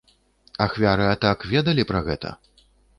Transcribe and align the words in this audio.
Ахвяры 0.65 1.05
атак 1.11 1.47
ведалі 1.55 1.89
пра 1.93 2.05
гэта? 2.09 2.37